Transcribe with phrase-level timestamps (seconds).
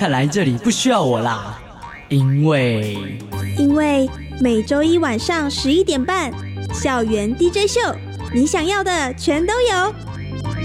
[0.00, 1.60] 看来这里不需要我啦，
[2.08, 2.96] 因为
[3.58, 4.08] 因为
[4.40, 6.32] 每周一晚上十一点半，
[6.72, 7.78] 校园 DJ 秀，
[8.32, 9.94] 你想要的全都有。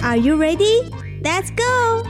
[0.02, 0.86] Are you ready?
[1.22, 2.08] Let's go.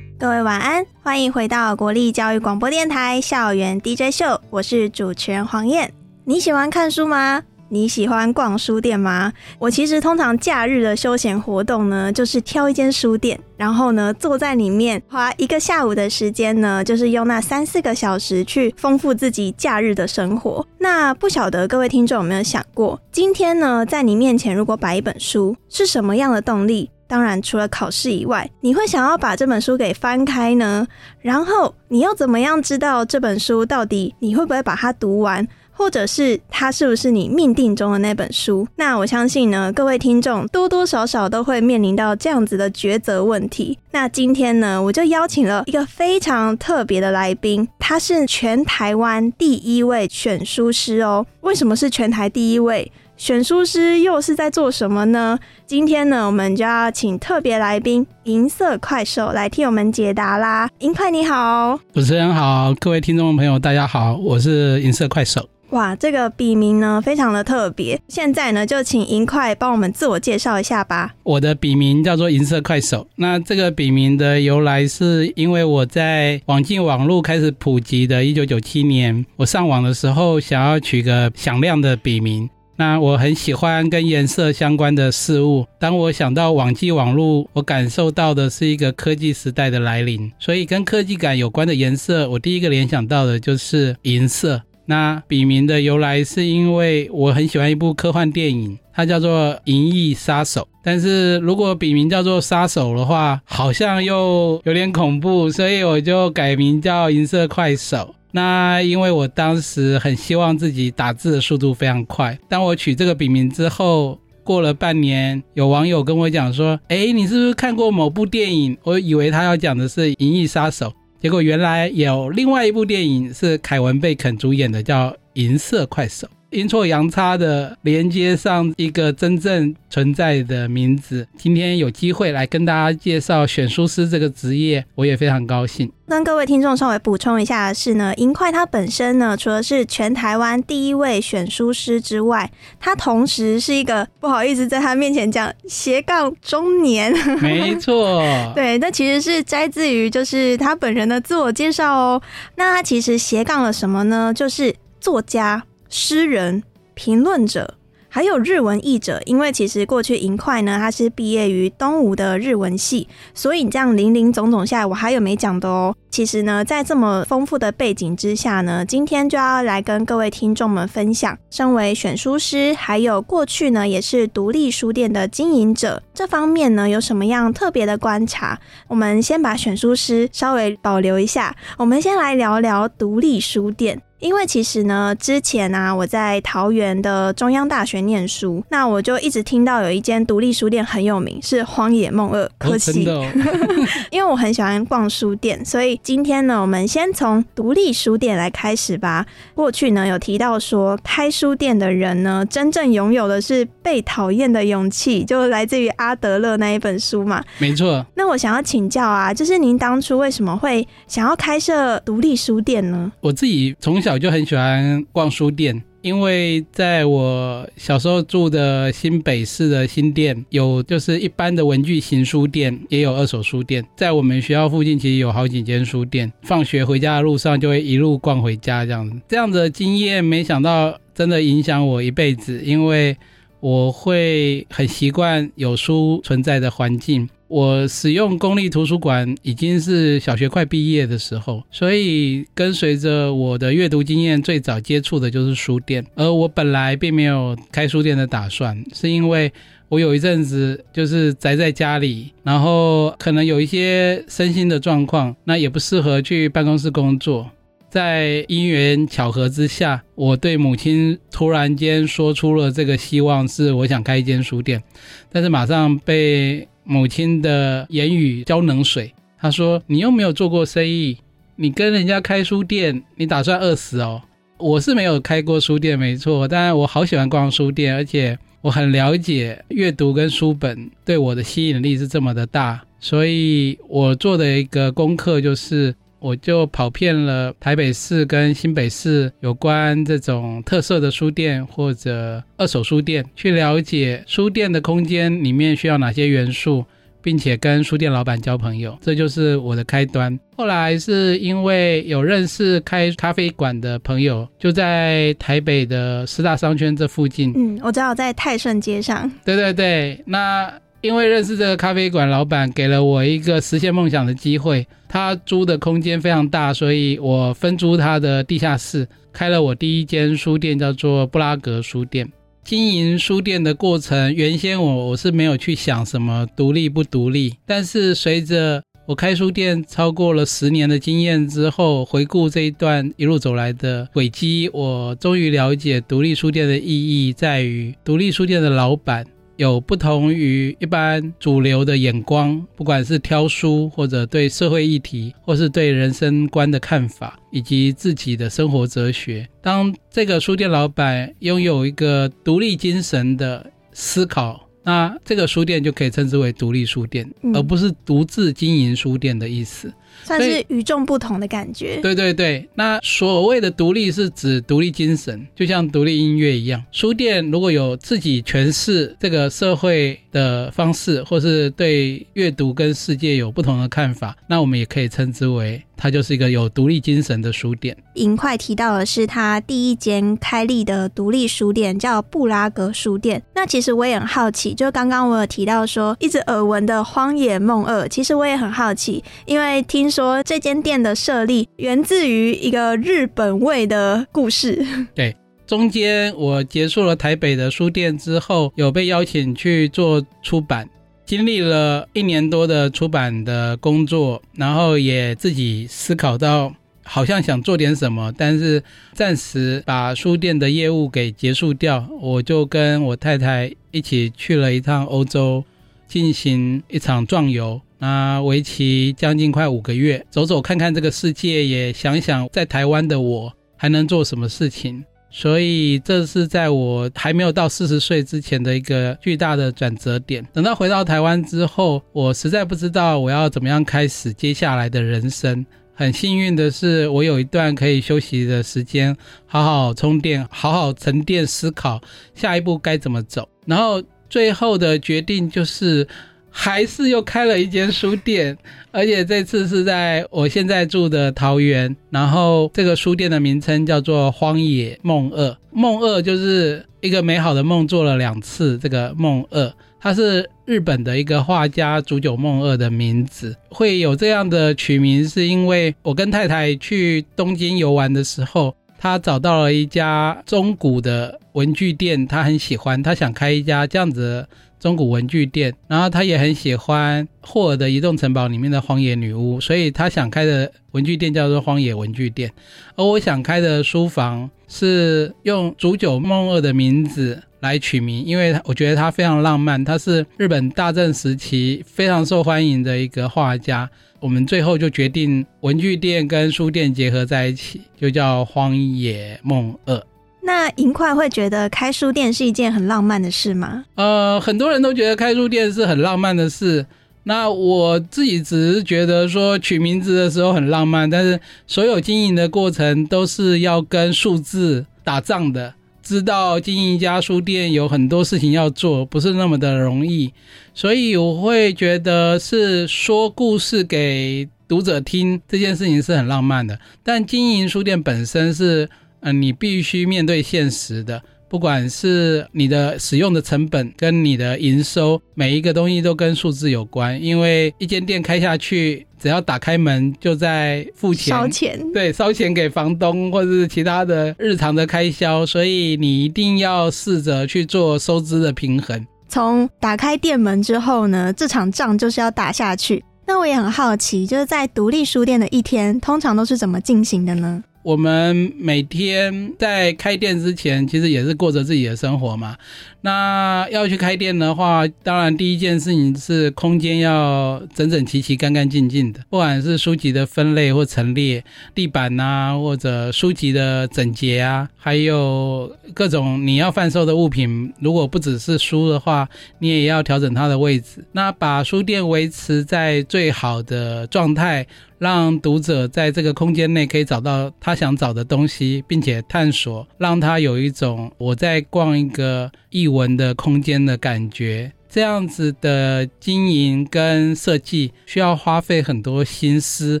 [0.18, 5.90] 各位晚安，欢迎回到国立教育广播电台校园 DJ 秀，我是主持人黄燕。
[6.26, 7.42] 你喜欢看书吗？
[7.70, 9.32] 你喜欢逛书店吗？
[9.58, 20.66] 我其实通常假日的休闲活动呢，就是挑一间书店，然后呢坐在里面，花一个下午的时间呢，就是用那三四个小时去丰富自己假日的生活。
[20.78, 26.90] 那不晓得各位听众有没有想过，今天呢在你面前如果摆一本书，是什么样的动力？
[27.06, 30.86] 当然除了考试以外，你会想要把这本书给翻开呢？
[31.20, 35.46] 然后你要怎么样知道这本书到底你会不会把它读完？
[35.78, 38.66] 或者是它是不是你命定中的那本书？
[38.74, 43.78] 那我相信呢，各位听众多多少少都会面临到这样子的抉择问题。
[43.92, 51.24] 那今天呢，我就邀请了一个非常特别的来宾，他是全台湾第一位选书师哦。
[51.42, 54.00] 为什么是全台第一位选书师？
[54.00, 55.38] 又是在做什么呢？
[55.64, 60.68] 今天呢，我们就要请特别来宾银色快手来替我们解答啦。
[60.80, 65.48] 银快你好，主持人好，各位听众朋友大家好，我是银色快手。
[65.70, 68.00] 哇，这个笔名呢非常的特别。
[68.08, 71.14] 现在呢，就请银块帮我们自我介绍一下吧。
[71.22, 73.06] 我的笔名叫做银色快手。
[73.16, 82.48] 那这个笔名的由来，是因为我在网际网络开始普及的一九九七年，我上网的时候想要取个响亮的笔名。
[82.76, 85.66] 那我很喜欢跟颜色相关的事物。
[85.80, 90.30] 当我想到网际网络，我感受到的是一个科技时代的来临。
[90.38, 94.62] 所以跟科技感有关的颜色，我第一个联想到的就是银色。
[94.90, 100.62] 那笔名的由来是因为我很喜欢一部科幻电影，它叫做《银翼杀手》。
[100.82, 108.14] 但是如果笔名叫做杀手的话，好像又有点恐怖，所以我就改名叫银色快手。
[108.32, 112.38] 那因为我当时很希望自己打字的速度非常快。
[112.48, 120.86] 当我取这个笔名之后，过了半年，有网友跟我讲说：“哎，你是不是看过某部电影？”我以为他要讲的是《银翼杀手》。
[121.20, 126.26] 结果原来有另外一部电影是凯文贝肯主演的，叫《银色快手》。
[126.50, 135.90] 阴错阳差的连接上一个真正存在的名字，今天有机会来跟大家介绍选书师这个职业，我也非常高兴。
[136.06, 148.22] 跟各位听众稍微补充一下的是呢，银块它本身呢，除了是全台湾第一位选书师之外，他同时是一个不好意思在他面前讲斜杠中年，没错，
[148.56, 152.22] 对，那其实是摘自于就是他本人的自我介绍哦。
[152.56, 154.32] 那他其实斜杠了什么呢？
[154.32, 155.62] 就是作家。
[155.88, 156.62] 诗人、
[156.94, 157.74] 评论者，
[158.08, 165.94] 还有日文译者，因为其实过去银块呢，他是毕业于东吴的日文系，所以你这样零零总总下来，我还有没讲的哦。
[166.10, 178.58] 其实呢，在这么丰富的背景之下呢，今天就要来跟各位听众们分享，身为选书师，还有过去呢也是独立书店的经营者，这方面呢有什么样特别的观察？
[178.88, 184.02] 我们先把选书师稍微保留一下，我们先来聊聊独立书店。
[184.20, 192.50] 因为其实呢，之前啊，我在桃园的中央大学念书，那我就一直听到有一间独立书店很有名，是荒野梦二。
[192.58, 193.06] 可惜，
[194.10, 199.24] 因为我很喜欢逛书店，所以今天呢，我们先从独立书店来开始吧。
[199.54, 207.40] 过去呢，有提到说，开书店的人呢，真正拥有的是被讨厌的勇气，就来自于阿德勒那一本书嘛。
[207.58, 208.04] 没错。
[208.16, 213.12] 那我想要请教啊，就是您当初为什么会想要开设独立书店呢？
[213.20, 214.07] 我自己从小。
[214.08, 223.84] 小就很喜欢逛书店，因为在我小时候住的新北市的新店，有就是一般的文具型书店，也有二手书店。
[223.98, 226.32] 在我们学校附近，其实有好几间书店。
[226.40, 229.14] 放学回家的路上，就会一路逛回家，这样子。
[229.28, 233.14] 这样的经验，没想到真的影响我一辈子，因为
[233.60, 237.28] 我会很习惯有书存在的环境。
[237.48, 246.04] 我使用公立图书馆已经是小学快毕业的时候，所以跟随着我的阅读经验，最早接触的就是书店。
[246.14, 249.50] 而我本来并没有开书店的打算，是因为
[249.88, 257.50] 我有一阵子就是宅在家里，然后可能有一些身心的状况，那也不适合去办公室工作。
[257.90, 264.82] 在因缘巧合之下，我对母亲突然间说出了这个希望，是我想开一间书店，
[265.30, 266.68] 但是马上被。
[266.90, 271.18] 母亲的言语浇冷水，她说：“你又没有做过生意，
[271.54, 274.22] 你跟人家开书店，你打算饿死哦？”
[274.56, 285.94] 我是没有开过书店，没错，但我好喜欢逛书店，而且我很了解阅读跟书本对我的吸引力是这么的大，所以我做的一个功课就是。
[286.20, 296.84] 我就跑遍了台北市跟新北市有关这种特色的书店或者二手书店，去了解书店的空间里面需要哪些元素，
[297.22, 300.38] 并且跟书店老板交朋友，这就是我的开端。
[300.56, 307.52] 后来是因为有认识开咖啡馆的朋友，就在台北的四大商圈这附近。
[307.56, 309.30] 嗯，我知道在泰顺街上。
[309.44, 310.72] 对对对，那。
[311.00, 314.86] 因为认识这个咖啡馆老板，给了我一个实现梦想的机会。
[315.08, 322.30] 他租的空间非常大，所以我分租他的地下室，开了我第一间书店，叫做布拉格书店。
[322.64, 339.24] 经营书店的过程，原先我我是没有去想什么独立不独立，但是随着我开书店超过了十年的经验之后，回顾这一段一路走来的轨迹，我终于了解独立书店的意义在于独立书店的老板。
[339.58, 349.48] 有不同于一般主流的眼光，不管是挑书，或者对社会议题，或是对人生观的看法，以及自己的生活哲学。
[349.60, 354.64] 当这个书店老板拥有一个独立精神的思考。
[354.84, 359.92] 那这个书店就可以称之为独立书店，而不是独自经营书店的意思，
[360.24, 361.98] 算是与众不同的感觉。
[362.02, 366.82] 对对对，那所谓的独立是指独立精神，就像独立音乐一样。
[366.92, 375.82] 书店如果有自己诠释这个社会的方式，或是对阅读跟世界有不同的看法，那我们也可以称之为。
[376.00, 377.96] 它就是一个有独立精神的书店。
[378.14, 383.42] 银块提到的是他第一间开立的独立书店，叫布拉格书店。
[383.52, 394.84] 那其实我也很好奇，就刚刚我有提到说一直耳闻的《荒野梦二》，其实我也很好奇，因为听说这间店的设立源自于一个日本味的故事。
[395.14, 395.34] 对，
[395.66, 400.88] 中间我结束了台北的书店之后，有被邀请去做出版。
[401.24, 406.72] 经历了一年多的出版的工作，然后也自己思考到，
[407.04, 408.82] 好像想做点什么，但是
[409.12, 412.08] 暂时把书店的业务给结束掉。
[412.22, 415.62] 我就跟我太太一起去了一趟欧洲，
[416.06, 425.04] 进行一场壮游，那为期将近快五个月，走走看看这个世界，也想想在台湾的我还能做什么事情。
[425.30, 430.46] 所以这是在我还没有到四十岁之前的一个巨大的转折点。
[430.52, 435.66] 等到回到台湾之后，我实在不知道我要怎么样开始接下来的人生。
[435.92, 442.00] 很幸运的是，我有一段可以休息的时间，好好充电，好好沉淀思考
[442.34, 443.48] 下一步该怎么走。
[443.66, 446.06] 然后最后的决定就是。
[446.50, 448.56] 还是又开了一间书店，
[448.90, 451.94] 而且这次是在我现在住的桃园。
[452.10, 458.76] 然后这个书店的名称叫做《荒野梦二》，梦二就是一个美好的梦做了两次。
[458.78, 463.54] 这个梦二，它是日本的一个画家竹久梦二的名字。
[463.68, 474.46] 会有这样的取名，是因为我跟太太去东京游玩的时候，他找到了一家中古的文具店，他很喜欢，他想开一家这样子。
[474.78, 482.52] 中古文具店，然后他也很喜欢霍尔的移动城堡里面的荒野女巫，所以他想开的文具店叫做荒野文具店。
[482.96, 493.90] 而我想开的书房是用竹久梦二的名字来取名，因为我觉得他非常浪漫，他是日本大正时期非常受欢迎的一个画家。
[494.20, 500.02] 我们最后就决定文具店跟书店结合在一起，就叫荒野梦二。
[500.48, 503.84] 那银块会觉得开书店是一件很浪漫的事吗？
[503.96, 506.86] 呃，很多人都觉得开书店是很浪漫的事。
[507.24, 515.74] 那我自己只是觉得说取名字的时候很浪漫，但是所有经营的过程都是要跟数字打仗的。
[516.02, 520.32] 知道经营一家书店有很多事情要做，不是那么的容易。
[520.72, 528.88] 所以我会觉得是说故事给读者听这件事情是很浪漫的，但经营书店本身是。
[529.20, 537.20] 嗯，你必须面对现实的，不管是你的使用的成本跟你的营收，每一个东西都跟数字有关。
[537.22, 549.06] 因为一间店开下去，只要打开门就在付钱，烧钱，对，烧钱给房东或者是其他的日常的开销，所以你一定要试着去做收支的平衡。
[549.28, 553.04] 从打开店门之后呢，这场仗就是要打下去。
[553.26, 557.62] 那我也很好奇，就是在独立书店的一天，通常都是怎么进行的呢？
[557.88, 562.54] 我们每天在开店之前，其实也是过着自己的生活嘛。
[563.00, 571.42] 那要去开店的话，当然第一件事情是空间要整整齐齐、干干净净的，不管是书籍的分类或陈列、
[571.74, 579.26] 地板呐，或者书籍的整洁啊，还有各种你要贩售的物品，如果不只是书的话，
[579.60, 581.02] 你也要调整它的位置。
[581.12, 584.66] 那把书店维持在最好的状态。
[584.98, 594.72] 让读者在这个空间内可以找到他想找的东西，并且探索，让他有一种我在逛一个译文的空间的感觉。
[594.90, 600.00] 这样子的经营跟设计需要花费很多心思，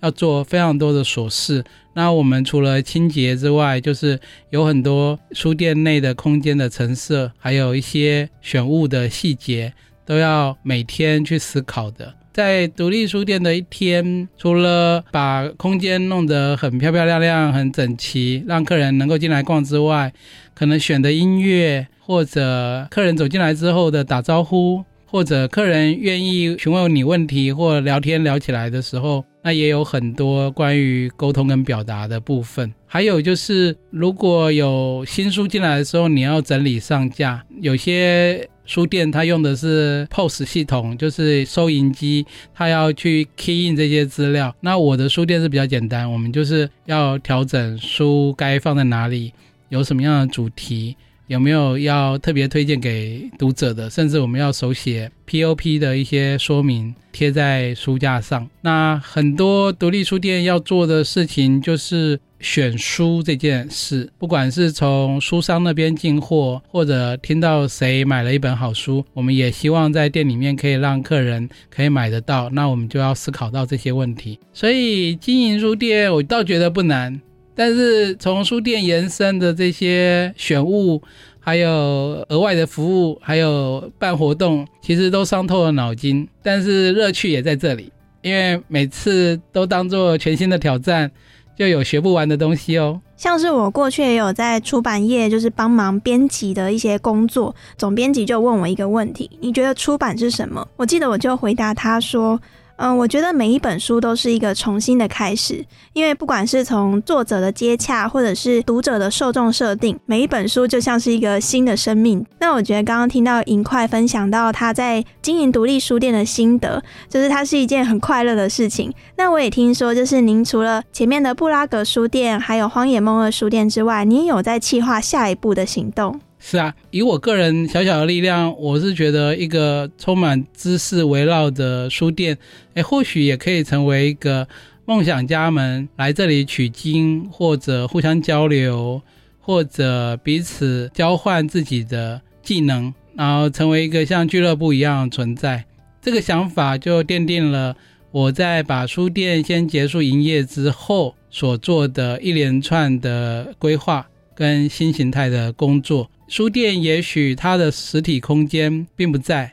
[0.00, 1.64] 要做非常多的琐事。
[1.94, 4.18] 那我们除了清洁之外，就是
[4.50, 9.74] 有很多书店内的空间的陈设，还有一些选物的细节，
[10.06, 12.14] 都要每天去思考的。
[12.32, 20.12] 在独立书店的一天，除了把空间弄得很漂漂亮亮、很整齐，让客人能够进来逛之外，
[20.54, 32.72] 可能选的音乐，或者客人走进来之后的打招呼，或者客人愿意询问你问题或聊天聊起来的时候，那也有很多关于沟通跟表达的部分。
[32.86, 38.48] 还有就是，如果有新书进来的时候，你要整理上架，有些。
[38.64, 44.54] 书店它用的是 POS 系统，就是收银机，它要去 key in 这些资料。
[44.60, 49.32] 那我的书店是比较简单，我们就是要调整书该放在哪里，
[49.68, 50.96] 有什么样的主题，
[51.32, 58.48] 有没有要特别推荐给读者的，甚至我们要手写 POP 的一些说明贴在书架上。
[58.60, 62.20] 那很多独立书店要做的事情就是。
[62.42, 72.50] 选书这件事，不管是从书商那边进货，或者听到谁买了一本好书，我们也希望在店里面可以让客人可以买得到。
[72.50, 74.40] 那我们就要思考到这些问题。
[74.52, 77.20] 所以经营书店，我倒觉得不难。
[77.54, 81.02] 但是从书店延伸的这些选物，
[81.38, 86.28] 还有额外的服务，还有办活动，其实都伤透了脑筋。
[86.42, 87.92] 但是乐趣也在这里，
[88.22, 91.10] 因为每次都当做全新的挑战。
[91.54, 92.98] 就有学不完的东西哦。
[93.14, 97.54] 像是我过去也有在出版业，就是帮忙编辑的一些工作。
[97.76, 100.66] 总编辑就问我一个问题：你觉得出版是什么？
[100.76, 102.40] 我记得我就回答他说。
[102.76, 112.24] 嗯，我觉得每一本书都是一个重新的开始，因为不管是从作者的接洽，或者是读者的受众设定，每一本书就像是一个新的生命。
[112.40, 118.92] 那我觉得刚刚听到银快分享到他在经营独立书店的心得，就是它是一件很快乐的事情。
[119.16, 126.20] 那我也听说，就是您除了前面的布拉格书店，还有荒野梦二书店之外，你也有在计划下一步的行动。
[126.44, 132.36] 是啊，以我个人小小的力量，我是觉得一个充满知识围绕的书店，
[132.74, 134.48] 哎，或许也可以成为一个
[134.84, 139.00] 梦想家们来这里取经，或者互相交流，
[139.40, 145.64] 或者彼此交换自己的技能，然后成为一个像俱乐部一样存在。
[146.02, 147.76] 这个想法就奠定了
[148.10, 156.10] 我在把书店先结束营业之后所做的一连串的规划跟新形态的工作。
[156.28, 159.52] 书店也许它的实体空间并不在，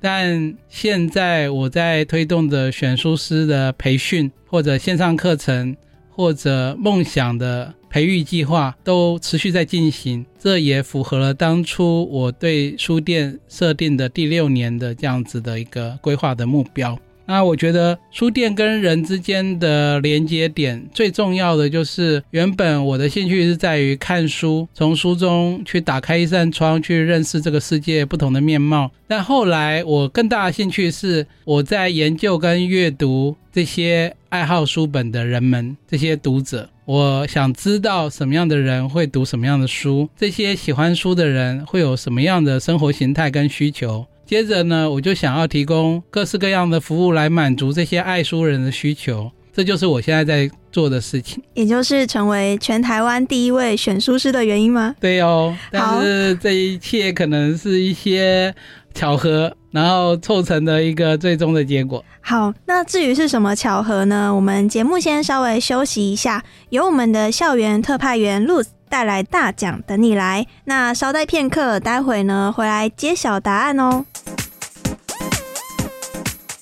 [0.00, 5.76] 但现在我在推动的选书师的培训，或者线上课程，
[6.10, 10.26] 或者梦想的培育计划都持续在进行。
[10.38, 16.98] 这也符合了当初我对书店设定的第六年的这样子的一个规划的目标。
[17.26, 28.90] 那我觉得书店跟人之间的连接点最重要的就是，原本我的兴趣是在于看书，从书中去打开一扇窗，去认识这个世界不同的面貌。
[29.08, 44.06] 但后来我更大的兴趣是我在研究跟阅读这些爱好书本的人们，这些读者，我想知道什么样的人会读什么样的书，这些喜欢书的人会有什么样的生活形态跟需求。
[44.26, 54.96] 接着呢，我就想要提供各式各样的服务来满足这些爱书人的需求，这就是我现在在做的事情，也就是成为全台湾第一位选书师的原因吗？
[55.00, 58.52] 对哦，但是这一切可能是一些
[58.92, 62.04] 巧合，然后凑成的一个最终的结果。
[62.20, 64.34] 好，那至于是什么巧合呢？
[64.34, 68.66] 我们节目先稍微休息一下，由我们的校园特派员 Luz。
[68.88, 70.46] 带来大奖等你来。
[70.64, 74.04] 那稍待片刻，待会呢回来揭晓答案哦。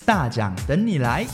[0.05, 1.27] 大奖等你来。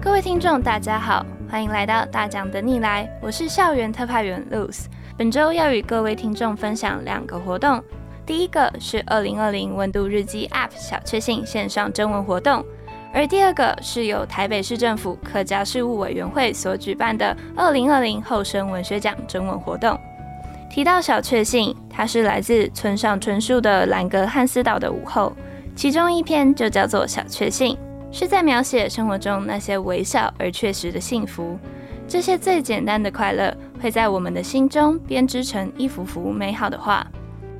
[0.00, 4.84] 各位听众，大家好，欢迎来到大奖等你来，我是校园特派员 Luz。
[5.16, 7.82] 本周要与各位听众分享两个活动，
[8.26, 12.64] 第一个是二零二零温度日记 App 小确幸线上征文活动，
[13.14, 19.98] 而第二个是由台北市政府客家事务委员会所举办的二零二零后生文学奖征文活动。
[20.70, 25.30] 提到小确幸，它是来自村上春树的《兰格汉斯岛的午后》，
[25.76, 27.76] 其中一篇就叫做《小确幸》，
[28.10, 31.58] 是在描写生活中那些微小而确实的幸福。
[32.08, 37.06] 这些最简单的快乐，会在我们的心中编织成一幅幅美好的画，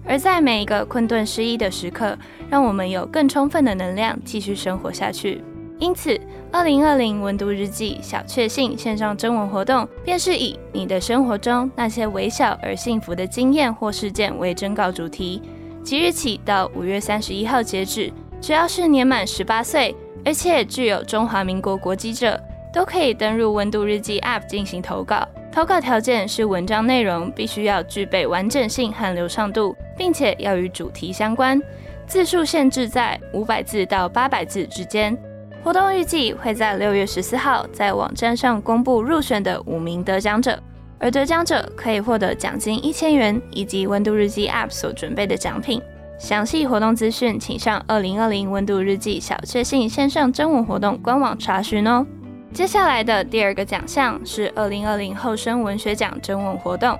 [0.04, 2.16] 而在每一个困顿失意的时刻，
[2.50, 5.42] 让我们有更充分的能量继续生活下去。
[5.78, 6.21] 因此，
[6.52, 15.42] 二零二零温度日记小确幸线上征文活动，便是以你的生活中那些微小而幸福的经验或事件为征稿主题。
[15.82, 19.92] 即日起到五月三十一号截止，只要是年满十八岁，
[20.25, 22.40] 而且具有中华民国国籍者，
[22.73, 25.26] 都可以登入温度日记 App 进行投稿。
[25.52, 31.61] 投稿条件是文章内容必须要具备完整性和流畅度，并且要与主题相关，
[32.06, 35.14] 字数限制在五百字到八百字之间。
[35.62, 40.59] 活动预计会在六月十四号在网站上公布入选的五名得奖者，
[40.99, 45.82] 而得奖者可以获得奖金一千元以及温度日记 App 所准备的奖品。
[46.18, 52.06] 详细活动资讯请上二零二零温度日记小确幸线上征文活动官网查询哦。
[52.54, 56.99] 接下来的第二个奖项是二零二零后生文学奖征文活动，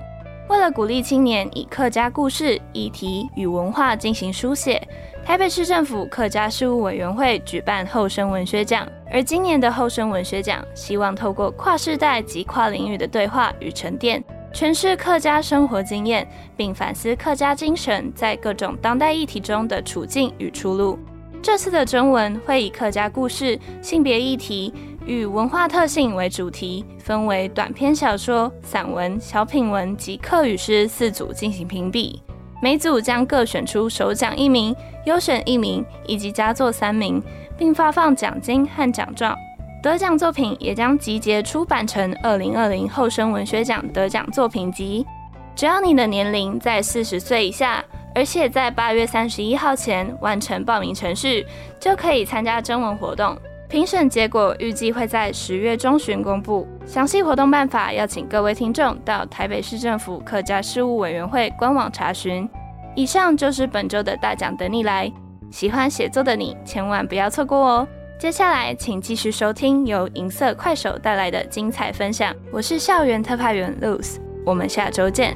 [0.49, 4.81] 为了鼓励青年以客家故事、议题与文化进行书写。
[5.23, 20.97] 台北市政府客家事务委员会举办后生文学奖，而今年的后生文学奖希望透过跨世代及跨领域的对话与沉淀，诠释客家生活经验，并反思客家精神在各种当代议题中的处境与出路。
[21.41, 24.73] 这次的征文会以客家故事、性别议题
[25.05, 32.21] 与文化特性为主题，分为短篇小说、散文、小品文及客语诗四组进行评比。
[32.61, 34.73] 每组将各选出首奖一名、
[35.05, 37.21] 优选一名以及佳作三名，
[37.57, 39.37] 并发放奖金和奖状。
[39.81, 45.05] 得奖作品也将集结出版成二零二零后生文学奖得奖作品集。
[45.53, 47.83] 只要你的年龄在四十岁以下，
[48.15, 51.45] 而且在八月三十一号前完成报名程序，
[51.81, 53.37] 就可以参加征文活动。
[53.73, 62.47] 评审结果预计会在十月中旬公布，详细活动办法要请各位听众到台北市政府客家事务委员会官网查询。
[62.93, 65.11] 以上就是本周的大奖等你来，
[65.49, 67.87] 喜欢写作的你千万不要错过哦！
[68.19, 75.35] 接下来请继续收听由银色快手带来的精彩分享，我是校园特派员 Luz，我们下周见。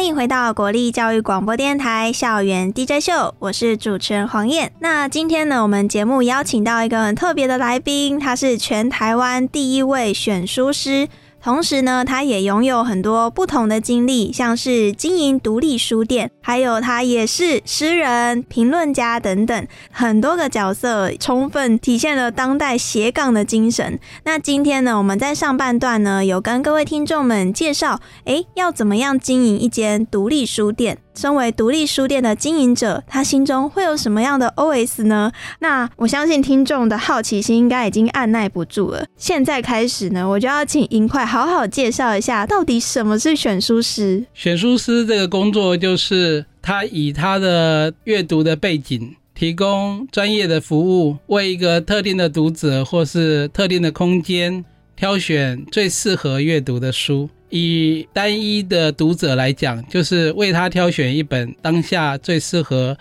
[0.00, 4.72] 欢迎回到国立教育广播电台校园 DJ 秀，我是主持人黄燕。
[4.78, 11.06] 那今天呢，我们节目邀请到一个很特别的来宾，他是全台湾第一位选书师。
[11.42, 23.98] 同时呢，他也拥有很多不同的经历，像是经营独立书店，还有他也是诗人、评论家等等很多个角色，充分体现了当代斜杠的精神。
[24.24, 30.98] 那今天呢，我们在上半段呢，有跟各位听众们介绍，诶，要怎么样经营一间独立书店。
[31.20, 35.30] 身为独立书店的经营者，他心中会有什么样的 OS 呢？
[35.58, 39.04] 那我相信听众的好奇心应该已经按耐不住了。
[39.18, 44.24] 现在开始呢，我就要请银块好好介绍一下，到底什么是选书师？
[44.32, 54.64] 选书师这个工作就是他以他的阅读的背景，提供专业的服务，为一个特定的读者或是特定的空间，
[54.96, 57.28] 挑选最适合阅读的书。
[57.50, 62.96] 以单一的读者来讲，就是为他挑选一本当下最适合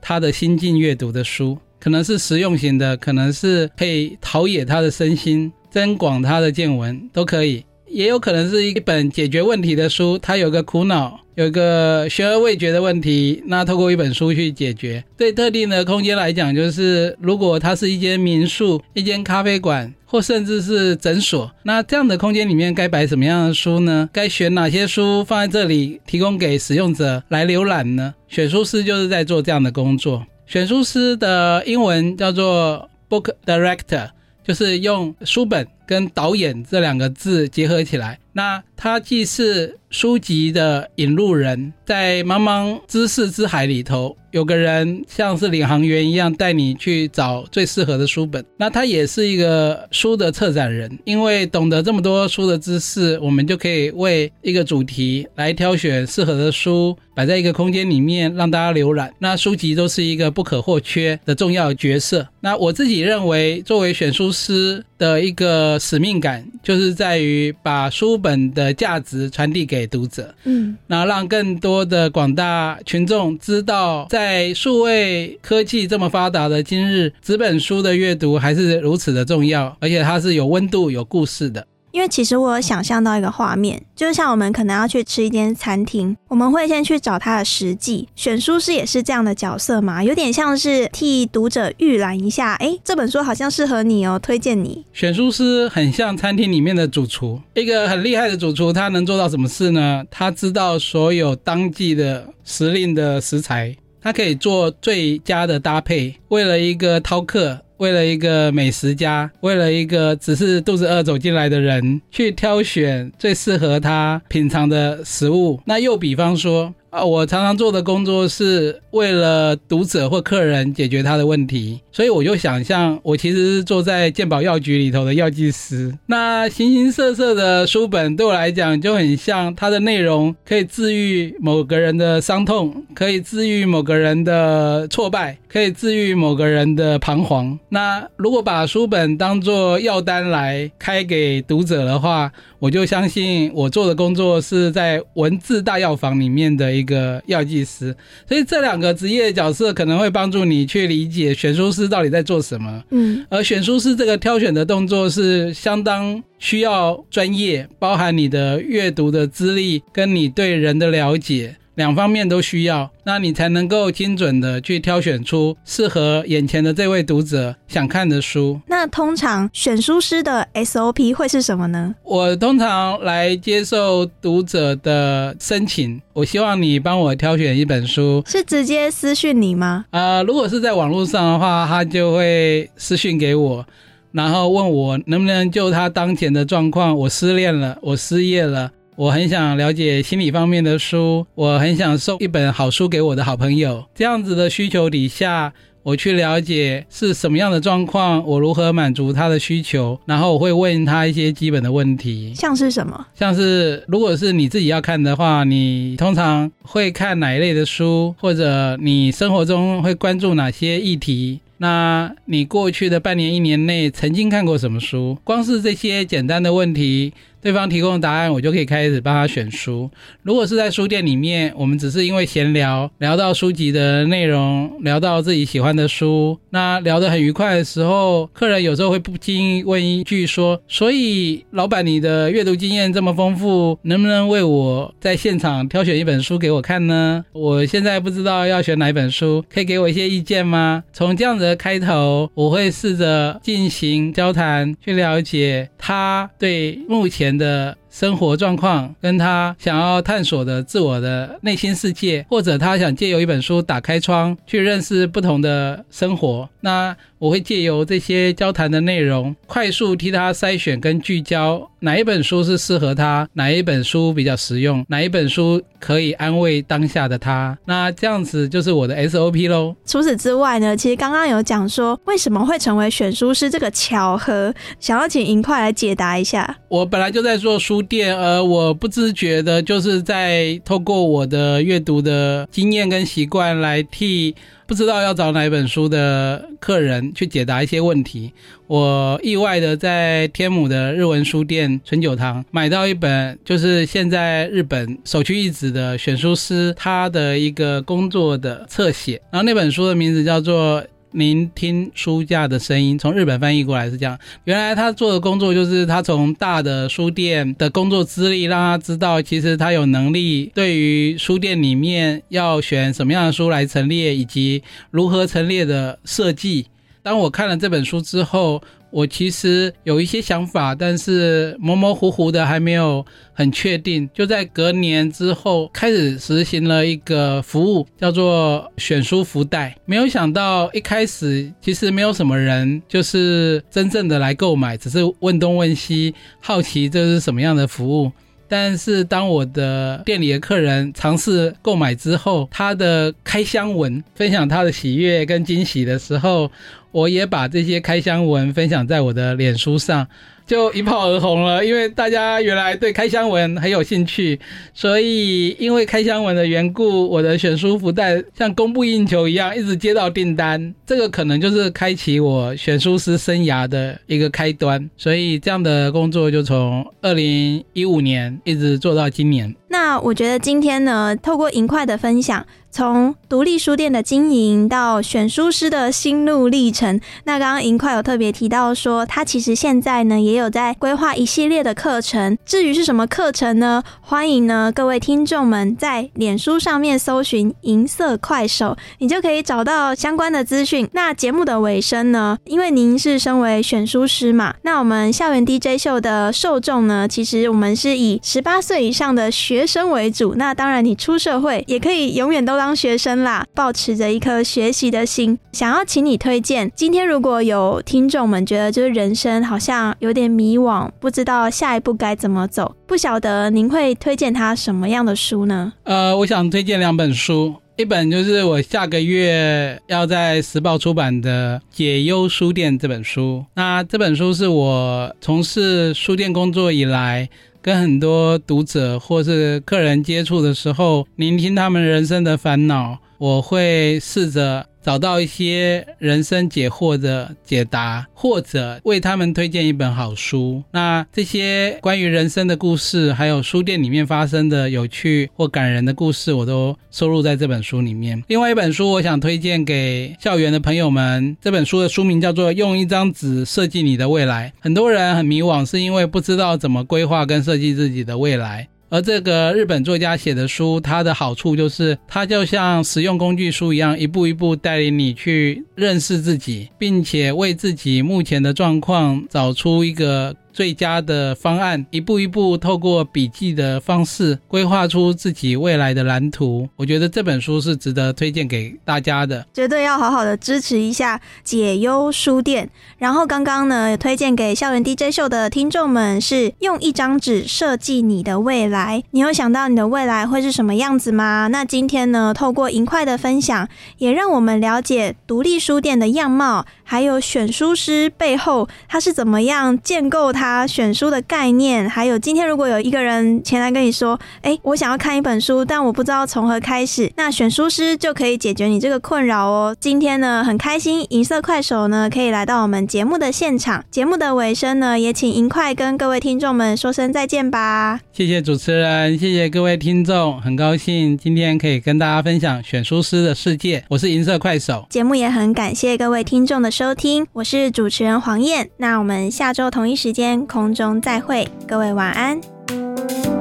[0.00, 7.64] 他的心境阅读的书，可能是实用型的，可能是可以陶冶他的身心、增广他的见闻，都可以。
[7.90, 15.04] 也有可能是一本解决问题的书，他有个苦恼，有个悬而未决的问题，那透过一本书去解决。
[15.16, 19.94] 对特定的空间来讲，就是如果它是一间民宿、一间咖啡馆。
[20.10, 24.08] 或甚至是诊所，那这样的空间里面该摆什么样的书呢？
[24.10, 28.14] 该选哪些书放在这里，提供给使用者来浏览呢？
[28.26, 30.24] 选书师就是在做这样的工作。
[30.46, 34.08] 选书师的英文叫做 book director，
[34.42, 38.20] 就是用书本跟导演这两个字结合起来。
[38.34, 48.44] 那他既是书籍的引路人，在茫茫知识之海里头，有个人像是领航员一样带你去找最适合的书本。
[48.56, 59.12] 那他也是一个书的策展人，因为懂得这么多书的知识，我们就可以为一个主题来挑选适合的书，摆在一个空间里面让大家浏览。
[59.18, 62.28] 那书籍都是一个不可或缺的重要角色。
[62.38, 68.28] 那我自己认为，作为选书师的一个使命感，就是在于把书本。
[68.28, 81.66] 本的价值传递给读者，嗯，然后让更多的广大群众知道，在数位科技这么发达的今日，纸本书的阅读还是如此的重要，而且它是有温度、有故事的。
[81.90, 88.08] 因为其实我有想象到一个画面，就像我们可能要去吃一间餐厅，我们会先去找它的实际。
[88.14, 94.84] 选书师也是这样的角色嘛，有点像是替读者预览一下，哎，这本书好像适合你哦，推荐你。
[94.92, 100.04] 选书师很像餐厅里面的主厨，一个很厉害的主厨，他能做到什么事呢？
[100.10, 107.60] 他知道所有当季的时令的食材，他可以做最佳的搭配，为了一个饕客。
[107.78, 115.60] 为了一个美食家，为了一个只是肚子饿走进来的人，去挑选最适合他品尝的食物。
[115.64, 116.74] 那又比方说。
[116.90, 125.96] 啊，我常常做的工作是为了读者或客人解决他的问题，所以我就想象我其实是坐在健保药局里头的药剂师。
[126.06, 137.56] 那形形色色的书本对我来讲就很像，它的内容可以治愈某个人的伤痛，可以治愈某个人的挫败，可以治愈某个人的彷徨。
[137.68, 147.94] 那如果把书本当做药单来开给读者的话，我就相信我做的工作是在文字大药房里面的一个药剂师，
[148.28, 152.82] 所以这两个职业角色可能会帮助你去理解选书师到底在做什么。
[152.90, 161.56] 嗯，而选书师这个挑选的动作是相当需要专业，包含你的阅读的资历跟你对人的了解。
[161.78, 168.60] 两方面都需要，那你才能够精准的去挑选出适合眼前的这位读者想看的书。
[168.66, 171.94] 那通常选书师的 SOP 会是什么呢？
[172.02, 179.84] 我通常来接受读者的申请，我希望你帮我挑选一本书，是直接私讯你吗？
[179.90, 183.64] 呃，如果是在网络上的话，他就会私讯给我，
[184.10, 188.72] 然后问我能不能就他当前的状况，我失恋了，我失业了。
[188.98, 193.84] 我很想了解心理方面的书，我很想送一本好书给我的好朋友。
[193.94, 195.52] 这样子的需求底下，
[195.84, 203.06] 我去了解是什么样的状况，我如何满足他的需求，然后我会问他一些基本的问题，像是什么？
[203.14, 211.38] 像是如果是你自己要看的话，你通常会看哪一类的书，或者你生活中会关注哪些议题？
[211.60, 215.18] 那你过去的半年、一年内曾经看过什么书？
[215.22, 217.12] 光是这些简单的问题。
[217.40, 219.90] 对方提供的答案，我就可以开始帮他选书。
[220.22, 237.24] 如果是在书店里面，我们只是因为闲聊，聊到书籍的内容，聊到自己喜欢的书，那聊得很愉快的时候，客人有时候会不经意问一句说：“所以，老板，你的阅读经验这么丰富，能不能为我在现场挑选一本书给我看呢？
[237.32, 247.27] 我现在不知道要选哪一本书，可以给我一些意见吗？”从这样子的开头，我会试着进行交谈，去了解他对目前。
[247.36, 256.96] 的生活状况，跟他想要探索的自我的内心世界，或者他想借由一本书打开窗，去认识不同的生活，那。
[257.18, 267.58] 我会借由这些交谈的内容，快速替他筛选跟聚焦哪一本书是适合他，哪一本书比较实用，哪一本书可以安慰当下的他。
[267.64, 269.74] 那这样子就是我的 SOP 喽。
[269.84, 276.56] 除此之外呢，其实刚刚有讲说为什么会成为选书师这个巧合，想要请银块来解答一下。
[276.68, 284.34] 我本来就在做书店，而我不自觉的就是在透过我的阅读的经验跟习惯来替。
[284.66, 288.30] 不知道要找哪一本书的客人去解答一些问题，
[288.66, 300.84] 我意外的在天母的日文书店纯酒堂买到一本，就是现在日本首屈一指的选书师他的一个工作的侧写，然后那本书的名字叫做。
[301.12, 304.18] 您听书架的声音，从日本翻译过来是这样。
[304.44, 316.66] 原来他做的工作就是他从大的书店的工作资历，让他知道其实他有能力对于书店里面要选什么样的书来陈列，以及如何陈列的设计。
[317.08, 324.06] 当我看了这本书之后，我其实有一些想法，但是模模糊糊的还没有很确定。
[324.12, 329.74] 就在隔年之后，开始实行了一个服务，叫做选书福袋。
[329.86, 338.12] 没有想到一开始其实没有什么人，就是真正的来购买，只是问东问西，好奇这是什么样的服务。
[338.50, 346.50] 但是当我的店里的客人尝试购买之后，他的开箱文分享他的喜悦跟惊喜的时候，
[346.98, 350.06] 我也把这些开箱文分享在我的脸书上。
[350.48, 354.40] 就一炮而红了，因为大家原来对开箱文很有兴趣，
[354.72, 360.74] 所以因为开箱文的缘故，我的选书福袋像供不应求一样，一直接到订单。
[360.86, 369.54] 这个可能就是开启我选书师生涯的一个开端，所以这样的工作就从二零一五年一直做到今年。
[369.68, 372.44] 那我觉得今天呢，透过银块的分享。
[372.70, 382.36] 从独立书店的经营到选书师的心路历程，那刚刚银块有特别提到说，他其实现在呢也有在规划一系列的课程。
[382.44, 383.82] 至于是什么课程呢？
[384.02, 390.86] 欢迎呢各位听众们在脸书上面搜寻“银色快手”，你就可以找到相关的资讯。
[390.92, 400.34] 那节目的尾声呢，因为您是身为选书师嘛，那我们校园 DJ 秀的受众呢，其实我们是以十八岁以上的学学生为主。
[400.36, 402.58] 那当然，你出社会也可以永远都。
[402.58, 406.68] 当学生啦，保持着一颗学习的心，想要请你推荐。
[406.74, 415.72] 今天如果有听众们觉得就是人生好像有点迷惘，不知道下一步该怎么走，不晓得您会推荐他什么样的书呢？
[415.84, 423.44] 呃，我想推荐两本书，一本就是我下个月要在时报出版的《解忧书店》这本书。
[423.54, 427.28] 那这本书是我从事书店工作以来。
[427.68, 434.64] 跟很多读者或是客人接触的时候，聆听他们人生的烦恼，我会试着。
[434.88, 440.62] 找到一些人生解惑的解答，或者为他们推荐一本好书。
[440.70, 448.24] 那这些关于人生的故事，还有书店里面发生的有趣或感人的故事，我都收录在这本书里面。
[448.28, 451.36] 另外一本书，我想推荐给校园的朋友们。
[451.38, 454.54] 这本书的书名叫做《用一张纸设计你的未来》。
[454.58, 458.66] 很多人很迷惘，是因为不知道怎么规划跟设计自己的未来。
[458.90, 470.34] 而这个日本作家写的书，它的好处就是，它就像实用工具书一样，一步一步带领你去认识自己，并且为自己目前的状况找出一个。
[470.58, 476.68] 最佳的方案，一步一步透过笔记的方式规划出自己未来的蓝图。
[476.74, 482.68] 我觉得这本书是值得推荐给大家的，绝对要好好的支持一下解忧书店。
[482.98, 489.04] 然后刚刚呢，推荐给校园 DJ 秀的听众们是用一张纸设计你的未来。
[489.12, 491.46] 你有想到你的未来会是什么样子吗？
[491.52, 493.68] 那今天呢，透过银块的分享，
[493.98, 500.47] 也让我们了解独立书店的样貌，还有选书师背后他是怎么样建构它。
[500.48, 509.76] 他选书的概念，还有今天如果有一个人前来跟你说，哎，我想要看一本书，但我不知道从何开始，那选书师就可以解决你这个困扰哦。
[509.78, 513.84] 今天呢，很开心，银色快手呢可以来到我们节目的现场。
[513.90, 518.00] 节目的尾声呢，也请银快跟各位听众们说声再见吧。
[518.10, 523.84] 谢谢主持人，谢谢各位听众，很高兴今天可以跟大家分享选书师的世界。
[523.90, 528.70] 我是银色快手，节目也很感谢各位听众的收听，我是主持人黄燕。
[528.78, 530.37] 那我们下周同一时间。
[530.46, 533.37] 空中再会各位晚安。